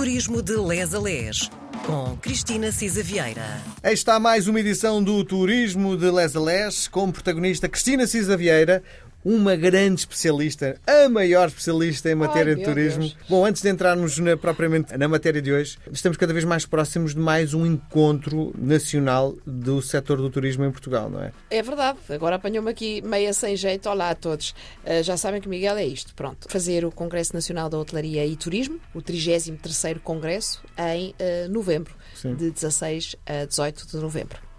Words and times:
Turismo 0.00 0.40
de 0.40 0.56
Les 0.56 0.94
a 0.94 0.98
Les, 0.98 1.50
com 1.84 2.16
Cristina 2.22 2.72
Cisa 2.72 3.02
Vieira. 3.02 3.60
Aí 3.82 3.92
está 3.92 4.18
mais 4.18 4.48
uma 4.48 4.58
edição 4.58 5.04
do 5.04 5.22
Turismo 5.22 5.94
de 5.94 6.10
Les 6.10 6.34
a 6.34 6.40
Les, 6.40 6.88
com 6.88 7.12
protagonista 7.12 7.68
Cristina 7.68 8.06
Cisa 8.06 8.34
Vieira, 8.34 8.82
uma 9.24 9.54
grande 9.54 10.00
especialista, 10.00 10.80
a 10.86 11.08
maior 11.08 11.48
especialista 11.48 12.10
em 12.10 12.14
matéria 12.14 12.52
Ai, 12.54 12.58
de 12.58 12.64
turismo. 12.64 13.00
Deus. 13.00 13.16
Bom, 13.28 13.44
antes 13.44 13.62
de 13.62 13.68
entrarmos 13.68 14.18
na- 14.18 14.36
propriamente 14.36 14.96
na 14.96 15.08
matéria 15.08 15.42
de 15.42 15.52
hoje, 15.52 15.78
estamos 15.92 16.16
cada 16.16 16.32
vez 16.32 16.44
mais 16.44 16.64
próximos 16.64 17.14
de 17.14 17.20
mais 17.20 17.52
um 17.52 17.66
encontro 17.66 18.52
nacional 18.58 19.34
do 19.46 19.82
setor 19.82 20.18
do 20.18 20.30
turismo 20.30 20.64
em 20.64 20.70
Portugal, 20.70 21.10
não 21.10 21.22
é? 21.22 21.32
É 21.50 21.62
verdade, 21.62 21.98
agora 22.08 22.36
apanhou-me 22.36 22.70
aqui 22.70 23.02
meia 23.02 23.32
sem 23.32 23.56
jeito. 23.56 23.88
Olá 23.88 24.10
a 24.10 24.14
todos. 24.14 24.54
Uh, 24.84 25.02
já 25.02 25.16
sabem 25.16 25.40
que 25.40 25.46
o 25.46 25.50
Miguel 25.50 25.76
é 25.76 25.84
isto. 25.84 26.14
Pronto. 26.14 26.46
Fazer 26.48 26.84
o 26.84 26.90
Congresso 26.90 27.34
Nacional 27.34 27.68
da 27.68 27.78
Hotelaria 27.78 28.24
e 28.24 28.36
Turismo, 28.36 28.80
o 28.94 29.02
33 29.02 29.98
Congresso, 30.02 30.62
em 30.78 31.10
uh, 31.10 31.48
novembro, 31.50 31.94
Sim. 32.14 32.34
de 32.34 32.50
16 32.50 33.16
a 33.26 33.44
18 33.44 33.86
de 33.86 33.96
novembro. 33.98 34.50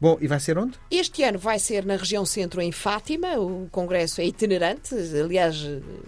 Bom, 0.00 0.16
e 0.18 0.26
vai 0.26 0.40
ser 0.40 0.56
onde? 0.56 0.78
Este 0.90 1.22
ano 1.22 1.38
vai 1.38 1.58
ser 1.58 1.84
na 1.84 1.94
região 1.96 2.24
centro, 2.24 2.60
em 2.62 2.72
Fátima. 2.72 3.38
O 3.38 3.68
congresso 3.70 4.22
é 4.22 4.24
itinerante. 4.24 4.94
Aliás, 4.94 5.56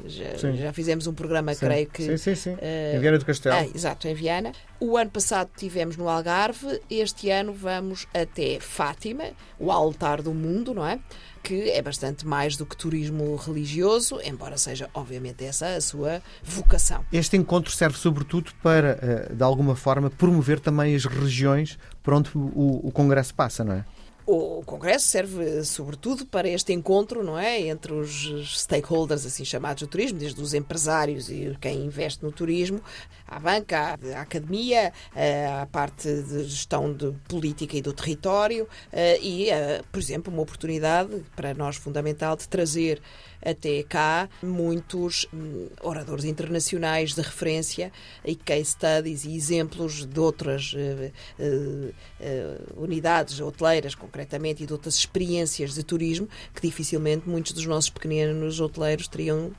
já, 0.06 0.52
já 0.54 0.72
fizemos 0.72 1.06
um 1.06 1.12
programa, 1.12 1.52
Sim. 1.52 1.66
creio 1.66 1.86
que. 1.88 2.02
Sim, 2.02 2.16
sim, 2.16 2.34
sim. 2.34 2.56
eh, 2.60 2.94
em 2.96 3.00
Viana 3.00 3.18
do 3.18 3.26
Castelo. 3.26 3.54
Ah, 3.54 3.66
exato, 3.74 4.08
em 4.08 4.14
Viana. 4.14 4.52
O 4.80 4.96
ano 4.96 5.10
passado 5.10 5.50
tivemos 5.56 5.96
no 5.96 6.08
Algarve, 6.08 6.80
este 6.90 7.30
ano 7.30 7.52
vamos 7.52 8.06
até 8.14 8.58
Fátima, 8.58 9.24
o 9.58 9.70
altar 9.70 10.22
do 10.22 10.32
mundo, 10.34 10.74
não 10.74 10.84
é? 10.86 10.98
Que 11.40 11.70
é 11.70 11.80
bastante 11.82 12.26
mais 12.26 12.56
do 12.56 12.64
que 12.66 12.76
turismo 12.76 13.36
religioso, 13.36 14.20
embora 14.24 14.56
seja, 14.56 14.88
obviamente, 14.94 15.44
essa 15.44 15.66
a 15.66 15.80
sua 15.80 16.20
vocação. 16.42 17.04
Este 17.12 17.36
encontro 17.36 17.70
serve 17.70 17.96
sobretudo 17.98 18.52
para, 18.62 18.98
eh, 19.02 19.34
de 19.34 19.42
alguma 19.42 19.76
forma, 19.76 20.10
promover 20.10 20.58
também 20.58 20.94
as 20.96 21.04
regiões 21.04 21.78
por 22.02 22.14
onde 22.14 22.30
o, 22.34 22.80
o 22.84 22.90
Congresso 22.90 23.34
passa, 23.34 23.62
não 23.62 23.74
é? 23.74 23.81
O 24.24 24.62
Congresso 24.64 25.06
serve, 25.06 25.64
sobretudo, 25.64 26.24
para 26.24 26.48
este 26.48 26.72
encontro, 26.72 27.24
não 27.24 27.36
é? 27.36 27.60
Entre 27.62 27.92
os 27.92 28.60
stakeholders, 28.60 29.26
assim 29.26 29.44
chamados 29.44 29.82
do 29.82 29.88
turismo, 29.88 30.16
desde 30.16 30.40
os 30.40 30.54
empresários 30.54 31.28
e 31.28 31.56
quem 31.60 31.84
investe 31.86 32.22
no 32.22 32.30
turismo, 32.30 32.80
à 33.26 33.40
banca, 33.40 33.98
à 34.14 34.20
academia, 34.20 34.92
eh, 35.16 35.46
à 35.46 35.66
parte 35.66 36.08
de 36.22 36.44
gestão 36.44 36.92
de 36.92 37.10
política 37.28 37.76
e 37.76 37.82
do 37.82 37.92
território, 37.92 38.68
eh, 38.92 39.18
e, 39.20 39.50
eh, 39.50 39.82
por 39.90 39.98
exemplo, 39.98 40.32
uma 40.32 40.42
oportunidade 40.42 41.24
para 41.34 41.52
nós 41.52 41.74
fundamental 41.74 42.36
de 42.36 42.46
trazer 42.48 43.02
até 43.44 43.82
cá 43.82 44.28
muitos 44.42 45.26
hum, 45.32 45.68
oradores 45.82 46.24
internacionais 46.24 47.14
de 47.14 47.20
referência 47.20 47.92
e 48.24 48.34
case 48.34 48.64
studies 48.66 49.24
e 49.24 49.36
exemplos 49.36 50.06
de 50.06 50.20
outras 50.20 50.74
eh, 50.76 51.10
eh, 51.38 52.58
unidades 52.76 53.40
hoteleiras, 53.40 53.94
concretamente, 53.94 54.62
e 54.62 54.66
de 54.66 54.72
outras 54.72 54.94
experiências 54.94 55.74
de 55.74 55.82
turismo 55.82 56.28
que 56.54 56.62
dificilmente 56.62 57.28
muitos 57.28 57.52
dos 57.52 57.66
nossos 57.66 57.90
pequenos 57.90 58.60
hoteleiros 58.60 59.08
teriam 59.08 59.52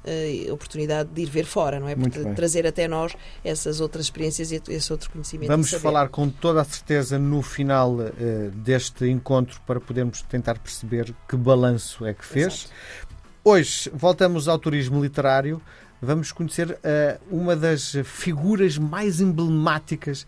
oportunidade 0.52 1.10
de 1.10 1.22
ir 1.22 1.30
ver 1.30 1.46
fora, 1.46 1.80
não 1.80 1.88
é? 1.88 1.96
Muito 1.96 2.14
Portanto, 2.14 2.26
bem. 2.28 2.36
trazer 2.36 2.66
até 2.66 2.88
nós 2.88 3.14
essas 3.44 3.80
outras 3.80 4.06
experiências 4.06 4.52
e 4.52 4.62
esse 4.70 4.92
outro 4.92 5.10
conhecimento. 5.10 5.50
Vamos 5.50 5.72
falar 5.72 6.10
com 6.10 6.30
toda 6.30 6.62
a 6.62 6.64
certeza 6.64 7.18
no 7.18 7.42
final 7.42 7.98
deste 8.64 9.06
encontro 9.10 9.60
para 9.66 9.80
podermos 9.80 10.22
tentar 10.24 10.60
perceber 10.60 11.14
que 11.28 11.36
balanço 11.36 12.06
é 12.06 12.14
que 12.14 12.26
fez. 12.26 12.66
Exato. 12.66 13.23
Hoje 13.44 13.90
voltamos 13.94 14.48
ao 14.48 14.58
turismo 14.58 15.02
literário. 15.04 15.62
Vamos 16.02 16.32
conhecer 16.34 16.78
eh, 16.84 17.18
uma 17.32 17.56
das 17.56 17.94
figuras 18.04 18.78
mais 18.78 19.22
emblemáticas. 19.22 20.26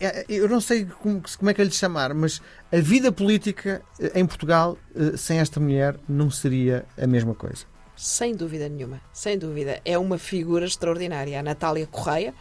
Eh, 0.00 0.24
Eu 0.28 0.48
não 0.48 0.60
sei 0.60 0.84
como, 0.84 1.22
como 1.38 1.50
é 1.50 1.54
que 1.54 1.60
é 1.60 1.64
lhe 1.64 1.70
chamar, 1.72 2.12
mas 2.12 2.40
a 2.72 2.76
vida 2.78 3.12
política 3.12 3.82
eh, 4.00 4.12
em 4.18 4.26
Portugal 4.26 4.76
eh, 4.94 5.16
sem 5.16 5.38
esta 5.38 5.60
mulher 5.60 5.96
não 6.08 6.28
seria 6.30 6.84
a 7.00 7.06
mesma 7.06 7.34
coisa. 7.34 7.66
Sem 7.96 8.34
dúvida 8.34 8.68
nenhuma, 8.68 9.00
sem 9.12 9.38
dúvida. 9.38 9.80
É 9.84 9.96
uma 9.98 10.18
figura 10.18 10.64
extraordinária. 10.66 11.38
A 11.38 11.42
Natália 11.42 11.86
Correia, 11.86 12.34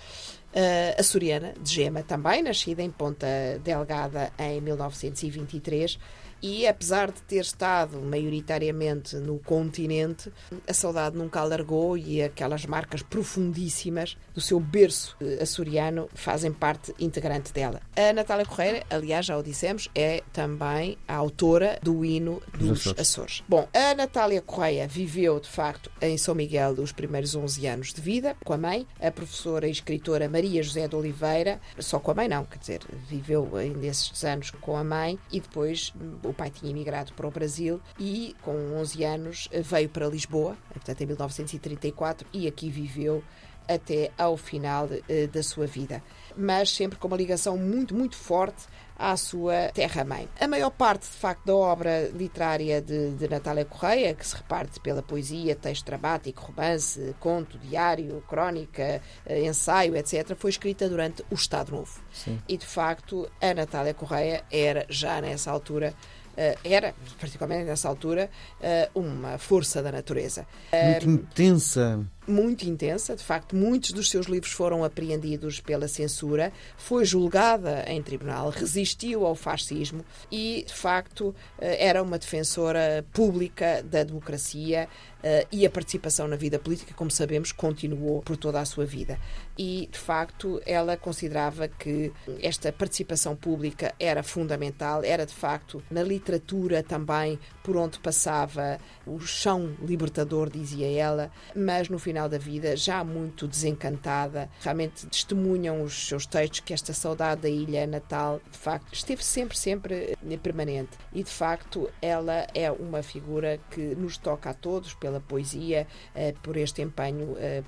eh, 0.53 0.96
açoriana, 1.00 1.53
de 1.62 1.72
Gema 1.74 2.02
também, 2.02 2.42
nascida 2.42 2.81
em 2.81 2.90
Ponta 2.90 3.28
Delgada 3.63 4.31
em 4.40 4.59
1923. 4.62 6.00
E 6.41 6.67
apesar 6.67 7.11
de 7.11 7.22
ter 7.22 7.41
estado 7.41 8.00
maioritariamente 8.00 9.16
no 9.17 9.39
continente, 9.39 10.31
a 10.67 10.73
saudade 10.73 11.17
nunca 11.17 11.41
a 11.41 11.44
largou 11.44 11.97
e 11.97 12.22
aquelas 12.22 12.66
marcas 12.66 13.01
profundíssimas 13.01 14.17
do 14.33 14.41
seu 14.41 14.59
berço 14.59 15.16
eh, 15.22 15.39
açoriano 15.41 16.09
fazem 16.13 16.51
parte 16.51 16.94
integrante 17.00 17.51
dela. 17.51 17.81
A 17.95 18.13
Natália 18.13 18.45
Correia, 18.45 18.83
aliás, 18.89 19.25
já 19.25 19.38
o 19.38 19.44
dissemos, 19.44 19.89
é 19.94 20.23
também 20.31 20.97
a 21.07 21.16
autora 21.16 21.79
do 21.83 22.05
hino 22.05 22.41
Dos 22.57 22.81
Açores. 22.81 23.00
Açores. 23.00 23.44
Bom, 23.47 23.67
a 23.73 23.95
Natália 23.95 24.41
Correia 24.41 24.88
viveu, 24.88 25.39
de 25.39 25.50
facto, 25.50 25.91
em 26.01 26.17
São 26.17 26.35
Miguel 26.35 26.73
os 26.79 26.91
primeiros 26.91 27.35
11 27.35 27.67
anos 27.67 27.94
de 27.94 28.01
vida, 28.01 28.35
com 28.45 28.53
a 28.53 28.57
mãe, 28.57 28.88
a 29.01 29.11
professora 29.11 29.67
e 29.67 29.71
escritora 29.71 30.29
Maria 30.29 30.63
José 30.63 30.88
de 30.88 30.95
Oliveira, 30.95 31.59
só 31.79 32.00
com 32.00 32.11
a 32.11 32.16
mãe 32.16 32.27
não, 32.27 32.45
quer 32.45 32.59
dizer, 32.59 32.81
viveu 33.07 33.56
ainda 33.56 33.85
esses 33.85 34.23
anos 34.23 34.51
com 34.51 34.77
a 34.77 34.83
mãe 34.83 35.19
e 35.31 35.39
depois 35.39 35.94
o 36.29 36.34
pai 36.34 36.50
tinha 36.50 36.72
emigrado 36.72 37.13
para 37.13 37.28
o 37.28 37.31
Brasil 37.31 37.81
e 38.00 38.35
com 38.41 38.51
11 38.78 39.03
anos 39.03 39.50
veio 39.63 39.90
para 39.90 40.07
Lisboa, 40.07 40.56
portanto 40.72 41.01
em 41.01 41.06
1934, 41.06 42.28
e 42.31 42.47
aqui 42.47 42.69
viveu 42.69 43.23
até 43.69 44.12
ao 44.17 44.35
final 44.35 44.89
eh, 45.07 45.28
da 45.28 45.44
sua 45.44 45.68
vida. 45.68 46.01
Mas 46.39 46.72
sempre 46.72 46.97
com 46.97 47.07
uma 47.07 47.17
ligação 47.17 47.57
muito, 47.57 47.94
muito 47.94 48.16
forte 48.16 48.66
à 48.97 49.16
sua 49.16 49.69
terra-mãe. 49.73 50.27
A 50.39 50.47
maior 50.47 50.69
parte, 50.69 51.03
de 51.03 51.17
facto, 51.17 51.45
da 51.45 51.55
obra 51.55 52.09
literária 52.13 52.81
de, 52.81 53.11
de 53.11 53.27
Natália 53.29 53.63
Correia, 53.66 54.13
que 54.13 54.25
se 54.27 54.35
reparte 54.35 54.79
pela 54.79 55.01
poesia, 55.01 55.55
texto 55.55 55.85
dramático, 55.85 56.51
romance, 56.51 57.16
conto, 57.19 57.57
diário, 57.57 58.22
crónica, 58.27 59.01
eh, 59.25 59.45
ensaio, 59.45 59.95
etc., 59.95 60.35
foi 60.35 60.50
escrita 60.50 60.89
durante 60.89 61.23
o 61.31 61.35
Estado 61.35 61.72
Novo. 61.72 62.01
Sim. 62.11 62.39
E, 62.47 62.57
de 62.57 62.66
facto, 62.66 63.29
a 63.41 63.53
Natália 63.53 63.94
Correia 63.94 64.44
era, 64.51 64.85
já 64.89 65.21
nessa 65.21 65.50
altura, 65.50 65.94
eh, 66.35 66.57
era, 66.63 66.94
particularmente 67.19 67.66
nessa 67.66 67.88
altura, 67.89 68.29
eh, 68.61 68.89
uma 68.95 69.38
força 69.38 69.81
da 69.81 69.91
natureza 69.91 70.45
Muito 70.71 71.09
intensa. 71.09 72.06
muito 72.27 72.63
intensa. 72.66 73.16
De 73.16 73.23
facto, 73.23 73.56
muitos 73.56 73.91
dos 73.91 74.09
seus 74.09 74.27
livros 74.27 74.51
foram 74.53 74.83
apreendidos 74.83 75.59
pela 75.59 75.88
censura. 75.88 76.28
Foi 76.78 77.06
julgada 77.06 77.84
em 77.88 78.01
tribunal, 78.01 78.50
resistiu 78.50 79.25
ao 79.25 79.35
fascismo 79.35 80.03
e, 80.31 80.63
de 80.67 80.73
facto, 80.73 81.35
eh, 81.59 81.88
era 81.88 82.01
uma 82.01 82.17
defensora 82.17 83.06
pública 83.13 83.84
da 83.84 84.03
democracia 84.03 84.88
eh, 85.24 85.47
e 85.52 85.66
a 85.66 85.69
participação 85.69 86.28
na 86.28 86.35
vida 86.35 86.57
política, 86.57 86.94
como 86.94 87.12
sabemos, 87.12 87.52
continuou 87.52 88.22
por 88.22 88.38
toda 88.38 88.59
a 88.59 88.66
sua 88.66 88.85
vida. 88.85 89.19
E, 89.57 89.90
de 89.91 90.00
facto, 90.00 90.62
ela 90.66 90.96
considerava 90.96 91.68
que 91.68 92.13
esta 92.41 92.72
participação 92.72 93.35
pública 93.35 93.94
era 94.00 94.24
fundamental, 94.24 95.03
era, 95.03 95.25
de 95.25 95.34
facto, 95.34 95.84
na 95.91 96.02
literatura 96.02 96.81
também 96.81 97.38
por 97.63 97.75
onde 97.75 98.00
passava 98.00 98.80
o 99.06 99.19
chão 99.19 99.75
libertador, 99.81 100.50
dizia 100.50 100.90
ela, 100.91 101.31
mas 101.56 101.90
no 101.90 102.00
final 102.00 102.30
da 102.30 102.38
vida, 102.38 102.75
já 102.75 103.03
muito 103.03 103.47
desencantada, 103.47 104.50
realmente 104.62 105.06
testemunham 105.07 105.84
os 105.84 106.07
seus 106.07 106.25
textos 106.25 106.62
que 106.62 106.74
esta 106.74 106.94
saudade 106.94 107.41
da 107.41 107.50
ilha 107.50 107.86
natal, 107.86 108.40
de 108.50 108.57
facto, 108.57 108.94
esteve 108.94 109.24
sempre, 109.24 109.57
sempre 109.57 110.18
eh, 110.30 110.38
permanente. 110.38 110.97
E, 111.13 111.22
de 111.22 111.30
facto, 111.30 111.90
ela 112.01 112.47
é 112.53 112.72
uma 112.72 113.03
figura 113.03 113.59
que 113.69 113.94
nos 113.96 114.18
toca 114.18 114.51
a 114.51 114.53
todos 114.53 114.94
poesia, 115.20 115.88
eh, 116.14 116.34
por 116.44 116.58
este 116.58 116.84
empenho 116.84 117.36
eh, 117.40 117.64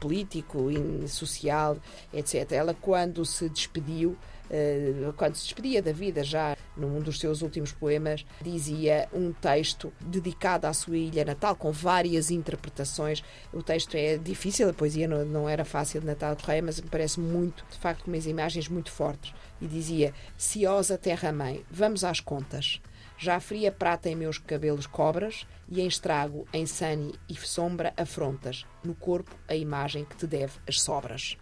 político 0.00 0.68
social, 1.06 1.80
etc. 2.12 2.52
Ela, 2.52 2.74
quando 2.74 3.24
se 3.24 3.48
despediu, 3.48 4.16
quando 5.16 5.36
se 5.36 5.44
despedia 5.44 5.82
da 5.82 5.92
vida 5.92 6.22
já 6.22 6.56
num 6.76 7.00
dos 7.00 7.18
seus 7.18 7.42
últimos 7.42 7.72
poemas, 7.72 8.26
dizia 8.42 9.08
um 9.12 9.32
texto 9.32 9.92
dedicado 10.00 10.66
à 10.66 10.72
sua 10.72 10.96
ilha 10.96 11.24
natal, 11.24 11.56
com 11.56 11.70
várias 11.70 12.30
interpretações. 12.30 13.22
O 13.52 13.62
texto 13.62 13.96
é 13.96 14.16
difícil, 14.18 14.68
a 14.68 14.72
poesia 14.72 15.08
não, 15.08 15.24
não 15.24 15.48
era 15.48 15.64
fácil 15.64 16.00
de 16.00 16.06
Natal 16.06 16.36
Correia, 16.36 16.62
mas 16.62 16.80
me 16.80 16.88
parece 16.88 17.20
muito, 17.20 17.64
de 17.70 17.78
facto, 17.78 18.04
com 18.04 18.10
umas 18.10 18.26
imagens 18.26 18.68
muito 18.68 18.90
fortes. 18.90 19.32
E 19.60 19.66
dizia: 19.66 20.12
Ciosa 20.36 20.98
terra-mãe, 20.98 21.64
vamos 21.70 22.04
às 22.04 22.20
contas. 22.20 22.80
Já 23.16 23.38
fria 23.38 23.70
prata 23.70 24.08
em 24.08 24.16
meus 24.16 24.38
cabelos 24.38 24.86
cobras 24.86 25.46
e 25.68 25.80
em 25.80 25.86
estrago, 25.86 26.46
em 26.52 26.66
sane 26.66 27.14
e 27.28 27.34
sombra 27.36 27.94
afrontas. 27.96 28.66
No 28.82 28.94
corpo, 28.94 29.30
a 29.48 29.54
imagem 29.54 30.04
que 30.04 30.16
te 30.16 30.26
deve 30.26 30.54
as 30.68 30.80
sobras. 30.80 31.36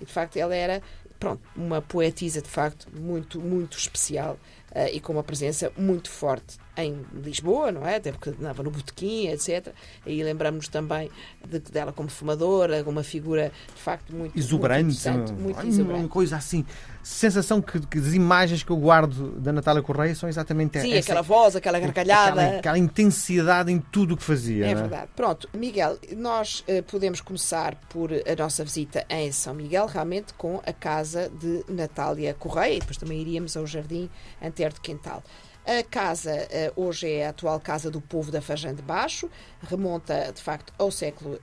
E 0.00 0.04
de 0.04 0.12
facto, 0.12 0.36
ela 0.36 0.54
era 0.54 0.80
pronto, 1.18 1.40
uma 1.56 1.80
poetisa 1.80 2.40
de 2.42 2.48
facto 2.48 2.88
muito, 2.98 3.40
muito 3.40 3.76
especial 3.78 4.38
eh, 4.72 4.96
e 4.96 5.00
com 5.00 5.12
uma 5.12 5.22
presença 5.22 5.72
muito 5.76 6.10
forte 6.10 6.58
em 6.76 7.04
Lisboa, 7.14 7.72
não 7.72 7.86
é? 7.86 7.96
Até 7.96 8.12
porque 8.12 8.30
andava 8.30 8.62
no 8.62 8.70
botequim, 8.70 9.28
etc. 9.28 9.68
Aí 10.04 10.22
lembramos 10.22 10.68
também 10.68 11.10
de, 11.48 11.58
dela 11.58 11.92
como 11.92 12.08
fumadora, 12.08 12.84
uma 12.86 13.02
figura 13.02 13.50
de 13.74 13.80
facto 13.80 14.14
muito 14.14 14.38
exuberante, 14.38 15.08
muito, 15.08 15.32
muito 15.34 15.66
exuberante. 15.66 16.02
uma 16.02 16.08
coisa 16.08 16.36
assim. 16.36 16.64
Sensação 17.02 17.62
que, 17.62 17.78
que 17.86 17.98
as 17.98 18.14
imagens 18.14 18.64
que 18.64 18.70
eu 18.70 18.76
guardo 18.76 19.30
da 19.38 19.52
Natália 19.52 19.80
Correia 19.80 20.12
são 20.14 20.28
exatamente 20.28 20.80
Sim, 20.80 20.92
essa, 20.92 21.12
aquela 21.12 21.22
voz, 21.22 21.54
aquela 21.54 21.78
gargalhada. 21.78 22.42
Aquela, 22.42 22.58
aquela 22.58 22.78
intensidade 22.78 23.70
em 23.70 23.78
tudo 23.78 24.14
o 24.14 24.16
que 24.16 24.24
fazia. 24.24 24.66
É 24.66 24.74
não 24.74 24.82
verdade. 24.82 25.08
Pronto, 25.14 25.48
Miguel, 25.54 25.98
nós 26.16 26.64
eh, 26.66 26.82
podemos 26.82 27.20
começar 27.20 27.76
por 27.88 28.10
a 28.12 28.36
nossa 28.36 28.64
visita 28.64 29.06
em 29.08 29.30
São 29.30 29.54
Miguel, 29.54 29.86
realmente 29.86 30.34
com 30.34 30.60
a 30.66 30.72
casa 30.72 31.30
de 31.30 31.64
Natália 31.72 32.34
Correia, 32.34 32.74
e 32.74 32.80
depois 32.80 32.96
também 32.96 33.20
iríamos 33.20 33.56
ao 33.56 33.64
Jardim 33.66 34.10
Antero 34.56 34.72
de 34.72 34.80
Quental. 34.80 35.22
A 35.66 35.82
casa 35.82 36.30
eh, 36.30 36.72
hoje 36.74 37.10
é 37.10 37.26
a 37.26 37.30
atual 37.30 37.60
Casa 37.60 37.90
do 37.90 38.00
Povo 38.00 38.30
da 38.30 38.40
Fajã 38.40 38.74
de 38.74 38.80
Baixo, 38.80 39.28
remonta 39.60 40.32
de 40.32 40.40
facto 40.40 40.72
ao 40.78 40.90
século 40.90 41.38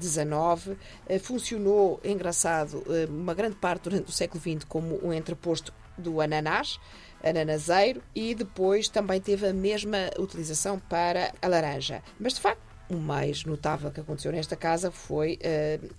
XIX, 0.00 0.76
eh, 1.06 1.18
funcionou, 1.20 2.00
engraçado, 2.02 2.82
eh, 2.88 3.06
uma 3.08 3.34
grande 3.34 3.54
parte 3.54 3.84
durante 3.84 4.08
o 4.08 4.12
século 4.12 4.40
XX 4.40 4.64
como 4.64 4.98
um 5.06 5.12
entreposto 5.12 5.72
do 5.96 6.20
ananás, 6.20 6.80
ananaseiro, 7.22 8.02
e 8.14 8.34
depois 8.34 8.88
também 8.88 9.20
teve 9.20 9.46
a 9.46 9.52
mesma 9.52 10.10
utilização 10.18 10.78
para 10.78 11.32
a 11.40 11.46
laranja. 11.46 12.02
Mas 12.18 12.34
de 12.34 12.40
facto, 12.40 12.65
o 12.88 12.96
mais 12.96 13.44
notável 13.44 13.90
que 13.90 14.00
aconteceu 14.00 14.32
nesta 14.32 14.56
casa 14.56 14.90
foi 14.90 15.38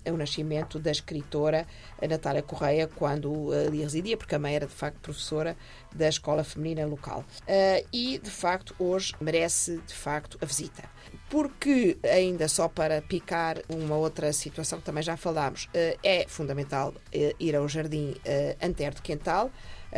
uh, 0.06 0.12
o 0.12 0.16
nascimento 0.16 0.78
da 0.78 0.90
escritora 0.90 1.66
Natália 2.08 2.42
Correia, 2.42 2.88
quando 2.88 3.30
uh, 3.30 3.66
ali 3.66 3.82
residia, 3.82 4.16
porque 4.16 4.34
a 4.34 4.38
mãe 4.38 4.54
era 4.54 4.66
de 4.66 4.72
facto 4.72 4.98
professora 5.00 5.56
da 5.94 6.08
escola 6.08 6.42
feminina 6.44 6.86
local. 6.86 7.24
Uh, 7.42 7.86
e 7.92 8.18
de 8.18 8.30
facto 8.30 8.74
hoje 8.78 9.14
merece 9.20 9.78
de 9.86 9.94
facto 9.94 10.38
a 10.40 10.46
visita. 10.46 10.84
Porque, 11.30 11.98
ainda 12.02 12.48
só 12.48 12.68
para 12.68 13.02
picar 13.02 13.58
uma 13.68 13.96
outra 13.96 14.32
situação 14.32 14.78
que 14.78 14.84
também 14.84 15.02
já 15.02 15.16
falámos, 15.16 15.68
é 16.02 16.26
fundamental 16.26 16.94
ir 17.38 17.54
ao 17.54 17.68
Jardim 17.68 18.14
Antero 18.62 18.94
de 18.94 19.02
Quental. 19.02 19.50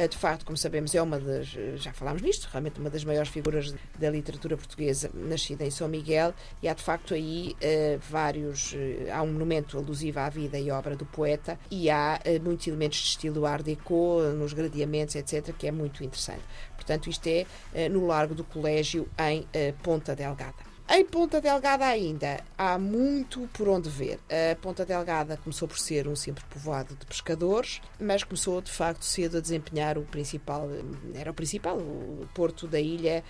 De 0.08 0.16
facto, 0.16 0.44
como 0.44 0.56
sabemos, 0.56 0.94
é 0.94 1.02
uma 1.02 1.18
das, 1.18 1.48
já 1.76 1.92
falámos 1.92 2.22
nisto, 2.22 2.48
realmente 2.50 2.80
uma 2.80 2.88
das 2.88 3.04
maiores 3.04 3.28
figuras 3.28 3.74
da 3.98 4.10
literatura 4.10 4.56
portuguesa, 4.56 5.10
nascida 5.12 5.64
em 5.64 5.70
São 5.70 5.88
Miguel, 5.88 6.32
e 6.62 6.68
há 6.68 6.74
de 6.74 6.82
facto 6.82 7.14
aí 7.14 7.54
uh, 7.56 7.98
vários. 8.08 8.74
Há 9.12 9.22
um 9.22 9.32
monumento 9.32 9.76
alusivo 9.76 10.20
à 10.20 10.28
vida 10.28 10.58
e 10.58 10.70
obra 10.70 10.96
do 10.96 11.04
poeta, 11.04 11.58
e 11.70 11.90
há 11.90 12.20
muitos 12.42 12.66
elementos 12.66 12.98
de 12.98 13.04
estilo 13.08 13.44
Art 13.46 13.64
Deco, 13.64 14.22
nos 14.36 14.52
gradeamentos, 14.52 15.14
etc., 15.16 15.54
que 15.56 15.66
é 15.66 15.72
muito 15.72 16.04
interessante. 16.04 16.42
Portanto, 16.76 17.10
isto 17.10 17.26
é 17.26 17.88
no 17.88 18.06
Largo 18.06 18.34
do 18.34 18.44
Colégio, 18.44 19.08
em 19.18 19.46
Ponta 19.82 20.14
Delgada. 20.14 20.69
Em 20.92 21.04
Ponta 21.04 21.40
Delgada 21.40 21.84
ainda 21.86 22.42
há 22.58 22.76
muito 22.76 23.48
por 23.52 23.68
onde 23.68 23.88
ver. 23.88 24.18
A 24.28 24.56
Ponta 24.56 24.84
Delgada 24.84 25.36
começou 25.36 25.68
por 25.68 25.78
ser 25.78 26.08
um 26.08 26.16
simples 26.16 26.44
povoado 26.50 26.96
de 26.96 27.06
pescadores, 27.06 27.80
mas 28.00 28.24
começou 28.24 28.60
de 28.60 28.72
facto 28.72 29.04
cedo 29.04 29.36
a 29.36 29.40
desempenhar 29.40 29.96
o 29.96 30.02
principal, 30.02 30.68
era 31.14 31.30
o 31.30 31.34
principal, 31.34 31.78
o 31.78 32.28
porto 32.34 32.66
da 32.66 32.80
ilha 32.80 33.22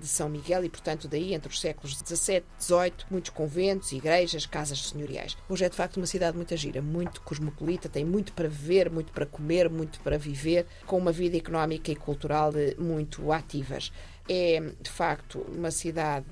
de 0.00 0.06
São 0.06 0.28
Miguel 0.28 0.64
e, 0.64 0.68
portanto, 0.68 1.08
daí 1.08 1.34
entre 1.34 1.50
os 1.50 1.60
séculos 1.60 1.98
XVII, 1.98 2.44
XVIII, 2.60 2.92
muitos 3.10 3.30
conventos, 3.30 3.90
igrejas, 3.90 4.46
casas 4.46 4.90
senhoriais. 4.90 5.36
Hoje 5.48 5.64
é 5.64 5.68
de 5.68 5.74
facto 5.74 5.96
uma 5.96 6.06
cidade 6.06 6.36
muito 6.36 6.56
gira, 6.56 6.80
muito 6.80 7.22
cosmopolita, 7.22 7.88
tem 7.88 8.04
muito 8.04 8.32
para 8.34 8.48
ver, 8.48 8.88
muito 8.88 9.12
para 9.12 9.26
comer, 9.26 9.68
muito 9.68 9.98
para 9.98 10.16
viver, 10.16 10.64
com 10.86 10.96
uma 10.96 11.10
vida 11.10 11.36
económica 11.36 11.90
e 11.90 11.96
cultural 11.96 12.52
muito 12.78 13.32
ativas. 13.32 13.90
É 14.28 14.60
de 14.80 14.90
facto 14.90 15.44
uma 15.48 15.72
cidade 15.72 16.26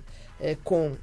com 0.65 0.97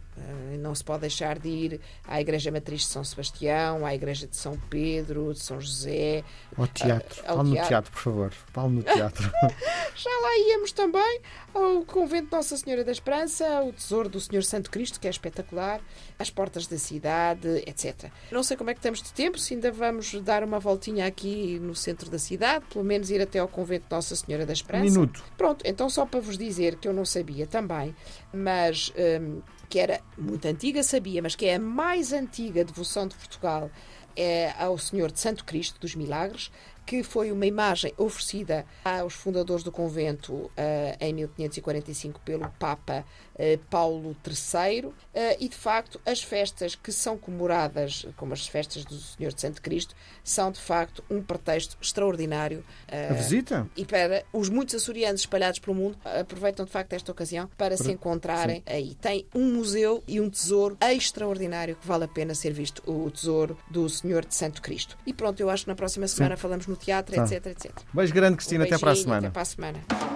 não 0.59 0.73
se 0.73 0.83
pode 0.83 1.01
deixar 1.01 1.38
de 1.38 1.50
ir 1.50 1.81
à 2.07 2.19
Igreja 2.19 2.51
Matriz 2.51 2.81
de 2.81 2.88
São 2.88 3.03
Sebastião, 3.03 3.85
à 3.85 3.94
Igreja 3.94 4.27
de 4.27 4.35
São 4.35 4.57
Pedro, 4.69 5.33
de 5.33 5.39
São 5.39 5.59
José. 5.59 6.23
Ao 6.57 6.67
teatro. 6.67 7.23
Ao 7.27 7.38
Fale 7.38 7.51
teatro. 7.51 7.62
no 7.62 7.67
teatro, 7.67 7.91
por 7.91 8.01
favor. 8.01 8.31
Fale 8.31 8.69
no 8.69 8.83
teatro. 8.83 9.31
Já 9.95 10.09
lá 10.09 10.38
íamos 10.50 10.71
também 10.71 11.21
ao 11.53 11.85
Convento 11.85 12.25
de 12.25 12.31
Nossa 12.35 12.57
Senhora 12.57 12.83
da 12.83 12.91
Esperança, 12.91 13.47
ao 13.47 13.71
Tesouro 13.71 14.09
do 14.09 14.19
Senhor 14.19 14.44
Santo 14.44 14.71
Cristo, 14.71 15.00
que 15.00 15.07
é 15.07 15.09
espetacular, 15.09 15.81
às 16.18 16.29
portas 16.29 16.68
da 16.68 16.77
cidade, 16.77 17.63
etc. 17.65 18.09
Não 18.31 18.44
sei 18.44 18.57
como 18.57 18.69
é 18.69 18.73
que 18.73 18.79
estamos 18.79 19.01
de 19.01 19.13
tempo, 19.13 19.38
se 19.38 19.53
ainda 19.53 19.71
vamos 19.71 20.13
dar 20.21 20.44
uma 20.44 20.59
voltinha 20.59 21.06
aqui 21.06 21.59
no 21.59 21.75
centro 21.75 22.09
da 22.09 22.19
cidade, 22.19 22.65
pelo 22.71 22.83
menos 22.83 23.09
ir 23.09 23.21
até 23.21 23.39
ao 23.39 23.47
Convento 23.47 23.85
de 23.88 23.95
Nossa 23.95 24.15
Senhora 24.15 24.45
da 24.45 24.53
Esperança. 24.53 24.85
Um 24.85 24.91
minuto. 24.91 25.23
Pronto, 25.38 25.63
então 25.65 25.89
só 25.89 26.06
para 26.06 26.19
vos 26.19 26.38
dizer 26.38 26.75
que 26.77 26.88
eu 26.88 26.94
não 26.94 27.06
sabia 27.06 27.45
também, 27.45 27.95
mas. 28.33 28.91
Hum, 28.97 29.41
que 29.69 29.79
era 29.79 30.00
muito 30.18 30.46
antiga, 30.48 30.81
sabia, 30.84 31.22
mas 31.22 31.36
que 31.36 31.46
é 31.46 31.56
a 31.56 31.60
mais 31.60 32.13
antiga 32.13 32.63
devoção 32.63 33.07
de 33.07 33.16
Portugal 33.16 33.69
é 34.16 34.54
ao 34.57 34.78
Senhor 34.78 35.12
de 35.12 35.19
Santo 35.19 35.44
Cristo 35.44 35.80
dos 35.80 35.94
Milagres, 35.94 36.50
que 36.85 37.03
foi 37.03 37.31
uma 37.31 37.45
imagem 37.45 37.93
oferecida 37.97 38.65
aos 38.83 39.13
fundadores 39.13 39.63
do 39.63 39.71
convento 39.71 40.33
uh, 40.33 40.51
em 40.99 41.13
1545 41.13 42.21
pelo 42.21 42.47
Papa 42.59 43.03
uh, 43.33 43.57
Paulo 43.69 44.15
III 44.25 44.85
uh, 44.85 44.93
e 45.39 45.49
de 45.49 45.55
facto 45.55 45.99
as 46.05 46.21
festas 46.21 46.75
que 46.75 46.91
são 46.91 47.17
comemoradas 47.17 48.05
como 48.15 48.33
as 48.33 48.47
festas 48.47 48.85
do 48.85 48.95
Senhor 48.95 49.33
de 49.33 49.41
Santo 49.41 49.61
Cristo 49.61 49.95
são 50.23 50.51
de 50.51 50.59
facto 50.59 51.03
um 51.09 51.21
pretexto 51.21 51.77
extraordinário 51.81 52.63
a 52.87 53.13
visita 53.13 53.67
e 53.75 53.85
para 53.85 54.23
os 54.31 54.49
muitos 54.49 54.75
açorianos 54.75 55.21
espalhados 55.21 55.59
pelo 55.59 55.75
mundo 55.75 55.97
aproveitam 56.03 56.65
de 56.65 56.71
facto 56.71 56.93
esta 56.93 57.11
ocasião 57.11 57.47
para, 57.57 57.75
para 57.75 57.77
se 57.77 57.91
encontrarem 57.91 58.57
sim. 58.57 58.63
aí 58.73 58.95
tem 58.95 59.25
um 59.33 59.53
museu 59.53 60.03
e 60.07 60.21
um 60.21 60.29
tesouro 60.29 60.77
extraordinário 60.81 61.75
que 61.75 61.87
vale 61.87 62.03
a 62.03 62.07
pena 62.07 62.35
ser 62.35 62.53
visto 62.53 62.83
o 62.85 63.09
tesouro 63.09 63.57
do 63.69 63.89
Senhor 63.89 64.23
de 64.25 64.35
Santo 64.35 64.61
Cristo 64.61 64.97
e 65.05 65.13
pronto 65.13 65.39
eu 65.39 65.49
acho 65.49 65.63
que 65.63 65.69
na 65.69 65.75
próxima 65.75 66.07
semana 66.07 66.35
sim. 66.35 66.41
falamos 66.41 66.67
no 66.75 66.86
teatro, 66.86 67.16
tá. 67.16 67.24
etc, 67.24 67.45
etc. 67.48 67.72
Beijo 67.94 68.13
grande, 68.13 68.38
Cristina. 68.38 68.63
Um 68.63 68.68
até 68.68 68.77
para 68.77 68.92
a 68.92 68.95
semana. 68.95 69.27
Até 69.27 69.30
para 69.30 69.42
a 69.42 69.45
semana. 69.45 70.14